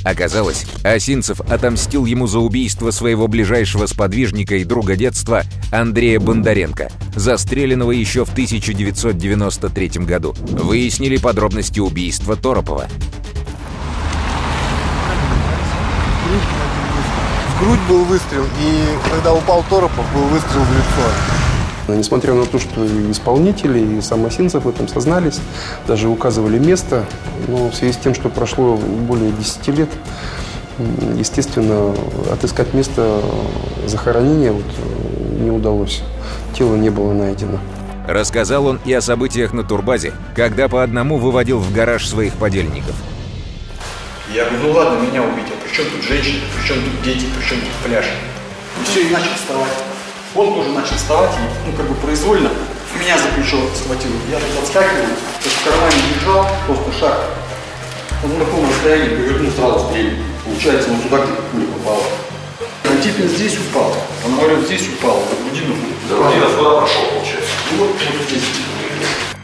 Оказалось, 0.04 0.66
Осинцев 0.82 1.40
отомстил 1.40 2.04
ему 2.04 2.26
за 2.26 2.38
убийство 2.38 2.90
своего 2.90 3.26
ближайшего 3.26 3.86
сподвижника 3.86 4.56
и 4.56 4.64
друга 4.64 4.96
детства 4.96 5.44
Андрея 5.72 6.20
Бондаренко, 6.20 6.92
застреленного 7.16 7.92
еще 7.92 8.26
в 8.26 8.32
1993 8.32 9.88
году. 10.04 10.34
Выяснили 10.50 11.16
подробности 11.16 11.80
убийства 11.80 12.36
Торопова. 12.36 12.86
В 17.48 17.64
грудь 17.64 17.80
был 17.88 18.04
выстрел, 18.04 18.44
и 18.60 19.10
когда 19.10 19.32
упал 19.32 19.64
Торопов, 19.70 20.04
был 20.12 20.24
выстрел 20.24 20.60
в 20.60 20.72
лицо. 20.72 21.43
Несмотря 21.88 22.32
на 22.34 22.46
то, 22.46 22.58
что 22.58 22.84
и 22.84 23.10
исполнители, 23.10 23.98
и 23.98 24.00
сам 24.00 24.24
Осинцев 24.24 24.64
в 24.64 24.68
этом 24.68 24.88
сознались, 24.88 25.40
даже 25.86 26.08
указывали 26.08 26.58
место, 26.58 27.04
но 27.48 27.68
в 27.70 27.74
связи 27.74 27.92
с 27.92 27.96
тем, 27.96 28.14
что 28.14 28.28
прошло 28.30 28.76
более 28.76 29.32
10 29.32 29.68
лет, 29.68 29.88
естественно, 31.16 31.94
отыскать 32.32 32.72
место 32.72 33.20
захоронения 33.86 34.52
вот 34.52 34.64
не 35.38 35.50
удалось. 35.50 36.02
Тело 36.56 36.74
не 36.76 36.90
было 36.90 37.12
найдено. 37.12 37.58
Рассказал 38.08 38.66
он 38.66 38.80
и 38.84 38.92
о 38.92 39.00
событиях 39.00 39.52
на 39.52 39.62
турбазе, 39.62 40.12
когда 40.34 40.68
по 40.68 40.82
одному 40.82 41.18
выводил 41.18 41.58
в 41.58 41.72
гараж 41.72 42.06
своих 42.06 42.34
подельников. 42.34 42.94
Я 44.32 44.46
говорю, 44.46 44.58
ну 44.62 44.72
ладно, 44.72 45.06
меня 45.06 45.22
убить, 45.22 45.46
а 45.48 45.66
при 45.66 45.74
чем 45.74 45.84
тут 45.90 46.02
женщины, 46.02 46.40
при 46.58 46.66
чем 46.66 46.76
тут 46.78 47.02
дети, 47.02 47.26
при 47.38 47.46
чем 47.46 47.58
тут 47.60 47.86
пляж? 47.86 48.06
И 48.80 48.84
все, 48.90 49.06
и 49.06 49.10
начал 49.10 49.34
вставать. 49.34 49.93
Он 50.34 50.52
тоже 50.52 50.70
начал 50.70 50.96
вставать, 50.96 51.30
и, 51.30 51.70
ну, 51.70 51.76
как 51.76 51.88
бы 51.88 51.94
произвольно. 51.94 52.50
Меня 52.98 53.16
за 53.18 53.28
плечо 53.28 53.56
схватил. 53.74 54.10
Я 54.28 54.38
тут 54.38 54.64
отскакиваю, 54.64 55.06
то 55.06 55.44
есть 55.44 55.56
в 55.56 55.64
кармане 55.64 55.96
держал, 56.12 56.46
просто 56.66 56.92
шаг. 56.92 57.18
Он 58.24 58.32
на 58.32 58.44
таком 58.44 58.68
расстоянии 58.68 59.16
повернул 59.16 59.52
сразу 59.52 59.88
стрелил. 59.88 60.18
Получается, 60.44 60.90
он 60.90 61.00
туда 61.00 61.18
где-то 61.18 61.42
пуля 61.52 61.66
попала. 61.66 62.02
А 62.84 63.02
типа 63.02 63.28
здесь 63.28 63.56
упал. 63.58 63.94
Он 64.26 64.36
говорит, 64.36 64.66
здесь 64.66 64.88
упал, 64.88 65.20
в 65.20 65.44
грудину. 65.44 65.74
Да, 66.08 66.16
грудина 66.16 66.46
куда 66.56 66.70
прошел, 66.78 67.02
получается? 67.14 67.50
Вот, 67.78 67.90
вот 67.90 68.28
здесь. 68.28 68.42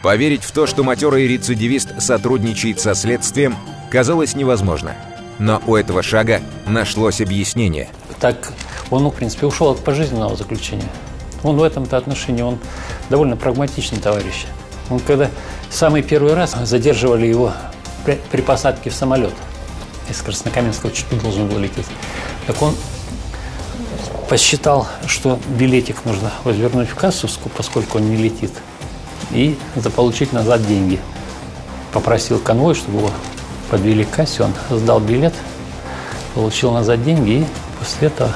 Поверить 0.03 0.45
в 0.45 0.53
то, 0.53 0.67
что 0.67 0.83
матерый 0.83 1.29
рецидивист 1.29 2.01
сотрудничает 2.01 2.81
со 2.81 2.95
следствием, 2.95 3.57
казалось 3.91 4.35
невозможно. 4.35 4.95
Но 5.39 5.63
у 5.67 5.77
этого 5.77 6.03
шага 6.03 6.41
нашлось 6.67 7.21
объяснение. 7.21 7.91
Так 8.21 8.53
он, 8.91 9.03
ну, 9.03 9.11
в 9.11 9.15
принципе, 9.15 9.47
ушел 9.47 9.71
от 9.71 9.83
пожизненного 9.83 10.37
заключения. 10.37 10.89
Он 11.43 11.57
в 11.57 11.63
этом-то 11.63 11.97
отношении, 11.97 12.43
он 12.43 12.59
довольно 13.09 13.37
прагматичный 13.37 13.99
товарищ. 13.99 14.47
Он 14.91 15.01
когда 15.01 15.31
самый 15.71 16.03
первый 16.03 16.35
раз 16.35 16.55
задерживали 16.65 17.27
его 17.27 17.53
при, 18.05 18.41
посадке 18.41 18.91
в 18.91 18.95
самолет 18.95 19.33
из 20.09 20.21
Краснокаменского 20.23 20.91
чуть 20.91 21.11
не 21.13 21.19
должен 21.19 21.49
был 21.49 21.59
лететь. 21.59 21.87
Так 22.47 22.61
он 22.61 22.75
посчитал, 24.29 24.87
что 25.07 25.39
билетик 25.59 26.05
нужно 26.05 26.33
возвернуть 26.45 26.89
в 26.89 26.95
кассу, 26.95 27.29
поскольку 27.57 27.99
он 27.99 28.11
не 28.11 28.17
летит, 28.17 28.53
и 29.31 29.57
заполучить 29.77 30.33
назад 30.33 30.67
деньги. 30.67 31.01
Попросил 31.93 32.39
конвой, 32.39 32.75
чтобы 32.75 32.99
его 32.99 33.11
подвели 33.71 34.05
к 34.05 34.11
кассе, 34.11 34.43
он 34.43 34.53
сдал 34.79 35.01
билет, 35.01 35.35
получил 36.35 36.73
назад 36.73 37.03
деньги 37.05 37.31
и 37.31 37.47
после 37.81 38.09
этого 38.09 38.31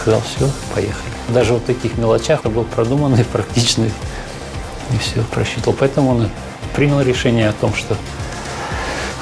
сказал, 0.00 0.20
все, 0.20 0.48
поехали. 0.74 1.12
Даже 1.28 1.54
вот 1.54 1.62
в 1.62 1.66
таких 1.66 1.98
мелочах 1.98 2.44
был 2.44 2.64
продуманный, 2.64 3.24
практичный 3.32 3.90
и 4.92 4.98
все 4.98 5.22
просчитал. 5.22 5.74
Поэтому 5.78 6.10
он 6.10 6.28
принял 6.74 7.00
решение 7.00 7.48
о 7.48 7.52
том, 7.52 7.74
что 7.74 7.96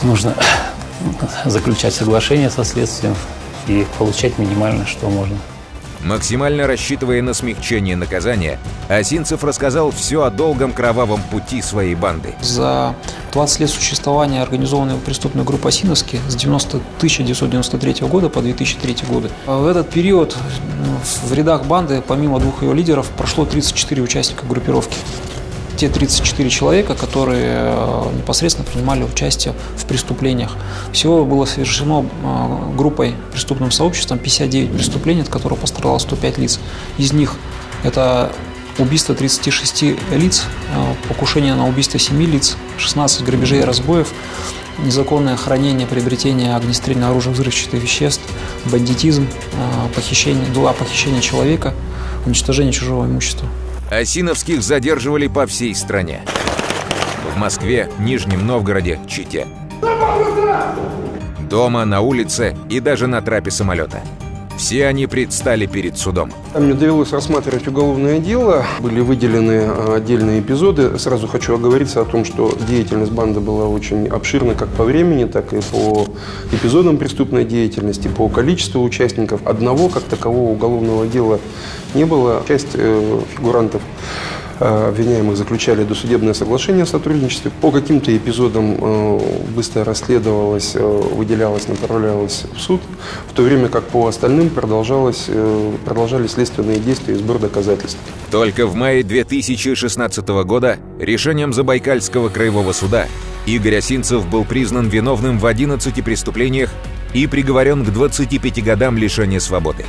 нужно 0.02 0.34
заключать 1.44 1.94
соглашение 1.94 2.50
со 2.50 2.64
следствием 2.64 3.14
и 3.66 3.86
получать 3.98 4.38
минимально, 4.38 4.86
что 4.86 5.08
можно. 5.08 5.36
Максимально 6.02 6.66
рассчитывая 6.66 7.20
на 7.20 7.34
смягчение 7.34 7.94
наказания, 7.94 8.58
Осинцев 8.88 9.44
рассказал 9.44 9.90
все 9.90 10.22
о 10.22 10.30
долгом 10.30 10.72
кровавом 10.72 11.22
пути 11.30 11.60
своей 11.60 11.94
банды. 11.94 12.34
За 12.40 12.94
20 13.32 13.60
лет 13.60 13.70
существования 13.70 14.42
организованной 14.42 14.96
преступной 14.96 15.44
группы 15.44 15.68
Осиновски 15.68 16.20
с 16.28 16.34
90, 16.34 16.76
1993 16.98 18.06
года 18.08 18.28
по 18.28 18.40
2003 18.42 18.96
годы. 19.08 19.30
В 19.46 19.66
этот 19.66 19.90
период 19.90 20.36
в 21.24 21.32
рядах 21.32 21.64
банды, 21.64 22.02
помимо 22.06 22.40
двух 22.40 22.62
ее 22.62 22.74
лидеров, 22.74 23.10
прошло 23.16 23.44
34 23.44 24.02
участника 24.02 24.46
группировки 24.46 24.96
те 25.80 25.88
34 25.88 26.50
человека, 26.50 26.94
которые 26.94 27.72
э, 27.72 28.02
непосредственно 28.14 28.68
принимали 28.68 29.02
участие 29.02 29.54
в 29.78 29.86
преступлениях. 29.86 30.54
Всего 30.92 31.24
было 31.24 31.46
совершено 31.46 32.04
э, 32.04 32.76
группой, 32.76 33.14
преступным 33.32 33.70
сообществом 33.70 34.18
59 34.18 34.72
преступлений, 34.72 35.22
от 35.22 35.30
которых 35.30 35.58
пострадало 35.58 35.96
105 35.96 36.36
лиц. 36.36 36.60
Из 36.98 37.14
них 37.14 37.32
это 37.82 38.30
убийство 38.80 39.14
36 39.14 39.84
лиц, 40.12 40.44
э, 40.74 40.94
покушение 41.08 41.54
на 41.54 41.68
убийство 41.68 41.98
7 41.98 42.22
лиц, 42.24 42.56
16 42.78 43.22
грабежей 43.22 43.60
и 43.60 43.64
разбоев, 43.64 44.08
незаконное 44.78 45.36
хранение, 45.36 45.86
приобретение 45.86 46.56
огнестрельного 46.56 47.12
оружия, 47.12 47.32
взрывчатых 47.32 47.82
веществ, 47.82 48.22
бандитизм, 48.66 49.26
похищение, 49.94 50.46
два 50.46 50.72
похищения 50.72 51.20
человека, 51.20 51.74
уничтожение 52.24 52.72
чужого 52.72 53.04
имущества. 53.04 53.48
Осиновских 53.90 54.62
задерживали 54.62 55.26
по 55.26 55.46
всей 55.46 55.74
стране. 55.74 56.22
В 57.34 57.36
Москве, 57.36 57.90
Нижнем 57.98 58.46
Новгороде, 58.46 59.00
Чите. 59.08 59.46
Дома, 61.50 61.84
на 61.84 62.00
улице 62.00 62.56
и 62.68 62.78
даже 62.78 63.08
на 63.08 63.20
трапе 63.20 63.50
самолета. 63.50 64.00
Все 64.60 64.86
они 64.86 65.06
предстали 65.06 65.64
перед 65.64 65.96
судом. 65.96 66.30
Мне 66.54 66.74
довелось 66.74 67.12
рассматривать 67.12 67.66
уголовное 67.66 68.18
дело. 68.18 68.66
Были 68.80 69.00
выделены 69.00 69.62
а, 69.62 69.94
отдельные 69.96 70.40
эпизоды. 70.40 70.98
Сразу 70.98 71.26
хочу 71.26 71.54
оговориться 71.54 72.02
о 72.02 72.04
том, 72.04 72.26
что 72.26 72.54
деятельность 72.68 73.10
банды 73.10 73.40
была 73.40 73.66
очень 73.66 74.06
обширна 74.06 74.54
как 74.54 74.68
по 74.68 74.84
времени, 74.84 75.24
так 75.24 75.54
и 75.54 75.62
по 75.62 76.06
эпизодам 76.52 76.98
преступной 76.98 77.46
деятельности, 77.46 78.08
по 78.08 78.28
количеству 78.28 78.82
участников. 78.82 79.46
Одного, 79.46 79.88
как 79.88 80.02
такового 80.02 80.50
уголовного 80.50 81.06
дела 81.06 81.40
не 81.94 82.04
было. 82.04 82.42
Часть 82.46 82.74
э, 82.74 83.20
фигурантов 83.34 83.80
Э, 83.80 84.39
обвиняемых 84.60 85.36
заключали 85.36 85.84
досудебное 85.84 86.34
соглашение 86.34 86.84
о 86.84 86.86
сотрудничестве. 86.86 87.50
По 87.60 87.70
каким-то 87.70 88.16
эпизодам 88.16 88.76
э, 88.80 89.20
быстро 89.54 89.84
расследовалось, 89.84 90.72
э, 90.74 91.02
выделялось, 91.14 91.68
направлялось 91.68 92.44
в 92.54 92.60
суд, 92.60 92.80
в 93.28 93.34
то 93.34 93.42
время 93.42 93.68
как 93.68 93.84
по 93.84 94.06
остальным 94.06 94.50
продолжалось, 94.50 95.28
продолжались 95.84 96.32
следственные 96.32 96.78
действия 96.78 97.14
и 97.14 97.16
сбор 97.16 97.38
доказательств. 97.38 97.98
Только 98.30 98.66
в 98.66 98.74
мае 98.74 99.02
2016 99.02 100.28
года 100.28 100.78
решением 100.98 101.52
Забайкальского 101.52 102.28
краевого 102.28 102.72
суда 102.72 103.06
Игорь 103.46 103.76
Осинцев 103.76 104.28
был 104.28 104.44
признан 104.44 104.88
виновным 104.88 105.38
в 105.38 105.46
11 105.46 106.04
преступлениях 106.04 106.70
и 107.14 107.26
приговорен 107.26 107.84
к 107.84 107.90
25 107.90 108.62
годам 108.62 108.96
лишения 108.96 109.40
свободы. 109.40 109.84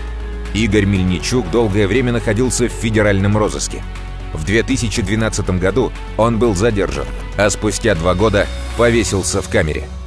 Игорь 0.53 0.85
Мельничук 0.85 1.49
долгое 1.51 1.87
время 1.87 2.11
находился 2.11 2.67
в 2.67 2.71
федеральном 2.71 3.37
розыске. 3.37 3.83
В 4.33 4.45
2012 4.45 5.49
году 5.59 5.91
он 6.17 6.39
был 6.39 6.55
задержан, 6.55 7.05
а 7.37 7.49
спустя 7.49 7.95
два 7.95 8.15
года 8.15 8.47
повесился 8.77 9.41
в 9.41 9.49
камере– 9.49 9.87